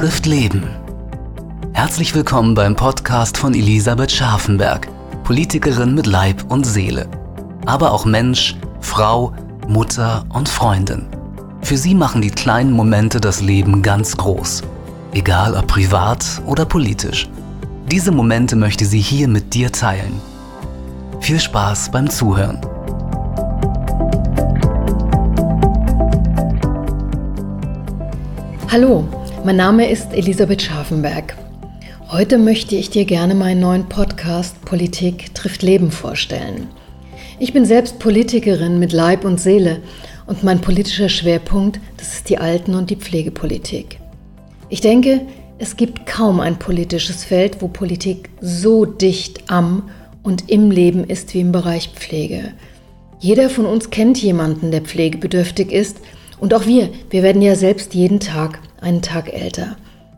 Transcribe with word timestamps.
trifft 0.00 0.24
Leben. 0.24 0.62
Herzlich 1.74 2.14
willkommen 2.14 2.54
beim 2.54 2.74
Podcast 2.74 3.36
von 3.36 3.52
Elisabeth 3.52 4.10
Scharfenberg, 4.10 4.88
Politikerin 5.24 5.94
mit 5.94 6.06
Leib 6.06 6.50
und 6.50 6.64
Seele. 6.64 7.06
Aber 7.66 7.92
auch 7.92 8.06
Mensch, 8.06 8.56
Frau, 8.80 9.34
Mutter 9.68 10.24
und 10.30 10.48
Freundin. 10.48 11.04
Für 11.60 11.76
sie 11.76 11.94
machen 11.94 12.22
die 12.22 12.30
kleinen 12.30 12.72
Momente 12.72 13.20
das 13.20 13.42
Leben 13.42 13.82
ganz 13.82 14.16
groß. 14.16 14.62
Egal 15.12 15.54
ob 15.54 15.66
privat 15.66 16.24
oder 16.46 16.64
politisch. 16.64 17.28
Diese 17.90 18.10
Momente 18.10 18.56
möchte 18.56 18.86
sie 18.86 19.00
hier 19.00 19.28
mit 19.28 19.52
dir 19.52 19.70
teilen. 19.70 20.18
Viel 21.20 21.38
Spaß 21.38 21.90
beim 21.90 22.08
Zuhören. 22.08 22.58
Hallo, 28.72 29.06
mein 29.44 29.56
Name 29.56 29.88
ist 29.88 30.12
Elisabeth 30.12 30.60
Scharfenberg. 30.60 31.34
Heute 32.10 32.36
möchte 32.36 32.76
ich 32.76 32.90
dir 32.90 33.06
gerne 33.06 33.34
meinen 33.34 33.60
neuen 33.60 33.88
Podcast 33.88 34.62
Politik 34.64 35.34
trifft 35.34 35.62
Leben 35.62 35.90
vorstellen. 35.90 36.68
Ich 37.38 37.54
bin 37.54 37.64
selbst 37.64 37.98
Politikerin 37.98 38.78
mit 38.78 38.92
Leib 38.92 39.24
und 39.24 39.40
Seele 39.40 39.80
und 40.26 40.42
mein 40.42 40.60
politischer 40.60 41.08
Schwerpunkt, 41.08 41.80
das 41.96 42.14
ist 42.14 42.28
die 42.28 42.36
Alten- 42.36 42.74
und 42.74 42.90
die 42.90 42.96
Pflegepolitik. 42.96 43.98
Ich 44.68 44.82
denke, 44.82 45.22
es 45.58 45.76
gibt 45.76 46.04
kaum 46.04 46.40
ein 46.40 46.58
politisches 46.58 47.24
Feld, 47.24 47.62
wo 47.62 47.68
Politik 47.68 48.28
so 48.42 48.84
dicht 48.84 49.50
am 49.50 49.88
und 50.22 50.50
im 50.50 50.70
Leben 50.70 51.04
ist 51.04 51.32
wie 51.32 51.40
im 51.40 51.52
Bereich 51.52 51.90
Pflege. 51.94 52.52
Jeder 53.20 53.48
von 53.48 53.64
uns 53.64 53.88
kennt 53.88 54.18
jemanden, 54.22 54.70
der 54.70 54.82
pflegebedürftig 54.82 55.72
ist 55.72 55.98
und 56.40 56.52
auch 56.52 56.66
wir, 56.66 56.90
wir 57.08 57.22
werden 57.22 57.42
ja 57.42 57.54
selbst 57.54 57.94
jeden 57.94 58.20
Tag 58.20 58.58
einen 58.80 59.02
Tag 59.02 59.32
älter. 59.32 59.76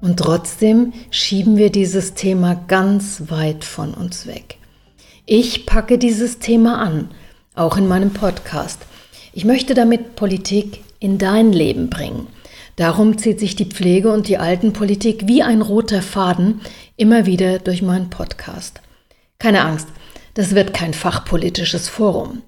Und 0.00 0.18
trotzdem 0.18 0.92
schieben 1.10 1.56
wir 1.56 1.70
dieses 1.70 2.14
Thema 2.14 2.54
ganz 2.54 3.22
weit 3.28 3.64
von 3.64 3.94
uns 3.94 4.26
weg. 4.26 4.58
Ich 5.26 5.64
packe 5.64 5.96
dieses 5.96 6.38
Thema 6.38 6.78
an, 6.78 7.08
auch 7.54 7.76
in 7.78 7.88
meinem 7.88 8.10
Podcast. 8.10 8.82
Ich 9.32 9.44
möchte 9.44 9.74
damit 9.74 10.16
Politik 10.16 10.84
in 11.00 11.18
dein 11.18 11.52
Leben 11.52 11.88
bringen. 11.88 12.26
Darum 12.76 13.16
zieht 13.18 13.40
sich 13.40 13.56
die 13.56 13.66
Pflege 13.66 14.12
und 14.12 14.28
die 14.28 14.38
Altenpolitik 14.38 15.26
wie 15.26 15.42
ein 15.42 15.62
roter 15.62 16.02
Faden 16.02 16.60
immer 16.96 17.24
wieder 17.24 17.58
durch 17.58 17.82
meinen 17.82 18.10
Podcast. 18.10 18.80
Keine 19.38 19.64
Angst, 19.64 19.88
das 20.34 20.54
wird 20.54 20.74
kein 20.74 20.92
fachpolitisches 20.92 21.88
Forum. 21.88 22.42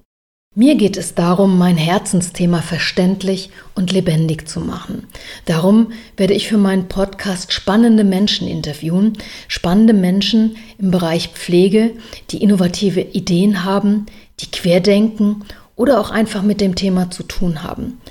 Mir 0.59 0.73
geht 0.73 0.97
es 0.97 1.13
darum, 1.13 1.59
mein 1.59 1.77
Herzensthema 1.77 2.63
verständlich 2.63 3.51
und 3.75 3.91
lebendig 3.91 4.47
zu 4.47 4.59
machen. 4.59 5.05
Darum 5.45 5.91
werde 6.17 6.33
ich 6.33 6.47
für 6.47 6.57
meinen 6.57 6.87
Podcast 6.87 7.53
spannende 7.53 8.03
Menschen 8.03 8.47
interviewen, 8.47 9.13
spannende 9.47 9.93
Menschen 9.93 10.55
im 10.79 10.89
Bereich 10.89 11.27
Pflege, 11.27 11.91
die 12.31 12.41
innovative 12.41 13.01
Ideen 13.01 13.65
haben, 13.65 14.07
die 14.39 14.49
querdenken 14.49 15.43
oder 15.75 15.99
auch 15.99 16.09
einfach 16.09 16.41
mit 16.41 16.59
dem 16.59 16.73
Thema 16.73 17.11
zu 17.11 17.21
tun 17.21 17.61
haben. 17.61 18.01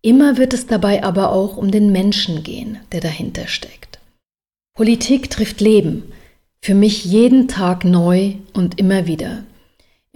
Immer 0.00 0.36
wird 0.36 0.54
es 0.54 0.68
dabei 0.68 1.02
aber 1.02 1.32
auch 1.32 1.56
um 1.56 1.72
den 1.72 1.90
Menschen 1.90 2.44
gehen, 2.44 2.78
der 2.92 3.00
dahinter 3.00 3.48
steckt. 3.48 3.98
Politik 4.76 5.28
trifft 5.28 5.60
Leben, 5.60 6.04
für 6.62 6.76
mich 6.76 7.04
jeden 7.04 7.48
Tag 7.48 7.84
neu 7.84 8.34
und 8.52 8.78
immer 8.78 9.08
wieder. 9.08 9.42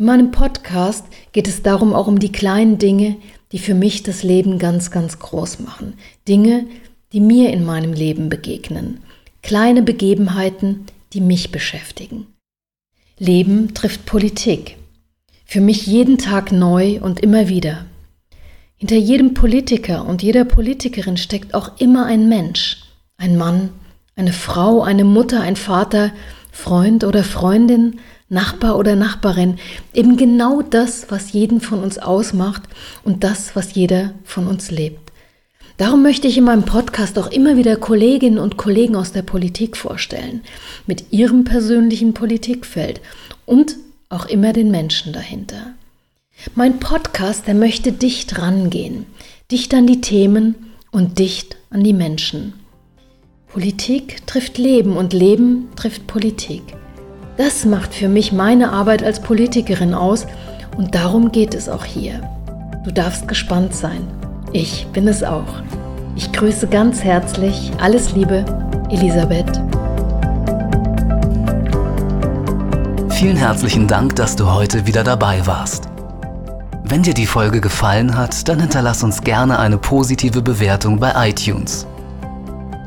In 0.01 0.07
meinem 0.07 0.31
Podcast 0.31 1.05
geht 1.33 1.47
es 1.47 1.63
darum 1.63 1.93
auch 1.93 2.07
um 2.07 2.19
die 2.19 2.33
kleinen 2.33 2.79
Dinge, 2.79 3.17
die 3.53 3.59
für 3.59 3.75
mich 3.75 4.03
das 4.03 4.23
Leben 4.23 4.59
ganz, 4.59 4.91
ganz 4.91 5.19
groß 5.19 5.59
machen. 5.61 5.93
Dinge, 6.27 6.65
die 7.13 7.21
mir 7.21 7.53
in 7.53 7.67
meinem 7.67 7.93
Leben 7.93 8.31
begegnen. 8.31 9.03
Kleine 9.43 9.83
Begebenheiten, 9.83 10.87
die 11.13 11.21
mich 11.21 11.53
beschäftigen. 11.53 12.29
Leben 13.19 13.75
trifft 13.75 14.07
Politik. 14.07 14.79
Für 15.45 15.61
mich 15.61 15.87
jeden 15.87 16.17
Tag 16.17 16.51
neu 16.51 16.99
und 17.03 17.21
immer 17.21 17.51
wieder. 17.51 17.85
Hinter 18.77 18.97
jedem 18.97 19.35
Politiker 19.35 20.07
und 20.07 20.23
jeder 20.23 20.47
Politikerin 20.47 21.19
steckt 21.19 21.53
auch 21.53 21.79
immer 21.79 22.07
ein 22.07 22.27
Mensch. 22.27 22.85
Ein 23.19 23.37
Mann, 23.37 23.69
eine 24.17 24.33
Frau, 24.33 24.81
eine 24.81 25.05
Mutter, 25.05 25.43
ein 25.43 25.57
Vater, 25.57 26.11
Freund 26.53 27.05
oder 27.05 27.23
Freundin, 27.23 28.01
Nachbar 28.31 28.79
oder 28.79 28.95
Nachbarin, 28.95 29.59
eben 29.93 30.17
genau 30.17 30.63
das, 30.63 31.11
was 31.11 31.33
jeden 31.33 31.61
von 31.61 31.81
uns 31.81 31.99
ausmacht 31.99 32.63
und 33.03 33.25
das, 33.25 33.57
was 33.57 33.75
jeder 33.75 34.15
von 34.25 34.47
uns 34.47 34.71
lebt. 34.71 35.11
Darum 35.77 36.03
möchte 36.03 36.29
ich 36.29 36.39
in 36.39 36.45
meinem 36.45 36.65
Podcast 36.65 37.19
auch 37.19 37.27
immer 37.31 37.57
wieder 37.57 37.75
Kolleginnen 37.77 38.39
und 38.39 38.57
Kollegen 38.57 38.95
aus 38.95 39.13
der 39.13 39.23
Politik 39.23 39.77
vorstellen, 39.77 40.43
mit 40.87 41.13
ihrem 41.13 41.43
persönlichen 41.45 42.15
Politikfeld 42.15 43.01
und 43.47 43.77
auch 44.09 44.27
immer 44.27 44.53
den 44.53 44.71
Menschen 44.71 45.13
dahinter. 45.13 45.75
Mein 46.55 46.79
Podcast, 46.79 47.47
der 47.47 47.55
möchte 47.55 47.93
dicht 47.93 48.39
rangehen, 48.39 49.07
dicht 49.51 49.75
an 49.75 49.87
die 49.87 50.01
Themen 50.01 50.55
und 50.93 51.19
dicht 51.19 51.57
an 51.71 51.83
die 51.83 51.95
Menschen. 51.95 52.53
Politik 53.49 54.27
trifft 54.27 54.59
Leben 54.59 54.97
und 54.97 55.13
Leben 55.13 55.69
trifft 55.75 56.07
Politik. 56.07 56.63
Das 57.37 57.65
macht 57.65 57.95
für 57.95 58.09
mich 58.09 58.33
meine 58.33 58.73
Arbeit 58.73 59.03
als 59.03 59.21
Politikerin 59.21 59.95
aus 59.95 60.27
und 60.77 60.95
darum 60.95 61.33
geht 61.33 61.55
es 61.55 61.69
auch 61.69 61.85
hier. 61.85 62.21
Du 62.85 62.93
darfst 62.93 63.29
gespannt 63.29 63.75
sein. 63.75 64.07
Ich 64.53 64.87
bin 64.93 65.07
es 65.09 65.23
auch. 65.23 65.63
Ich 66.17 66.33
grüße 66.33 66.67
ganz 66.67 67.03
herzlich. 67.03 67.71
Alles 67.81 68.13
Liebe, 68.13 68.45
Elisabeth. 68.91 69.61
Vielen 73.11 73.37
herzlichen 73.37 73.87
Dank, 73.87 74.17
dass 74.17 74.37
du 74.37 74.51
heute 74.51 74.87
wieder 74.87 75.05
dabei 75.05 75.47
warst. 75.47 75.89
Wenn 76.85 77.03
dir 77.03 77.15
die 77.15 77.27
Folge 77.27 77.61
gefallen 77.61 78.17
hat, 78.17 78.49
dann 78.49 78.61
hinterlass 78.61 79.03
uns 79.05 79.23
gerne 79.23 79.59
eine 79.59 79.79
positive 79.79 80.43
Bewertung 80.43 80.99
bei 80.99 81.29
iTunes. 81.29 81.87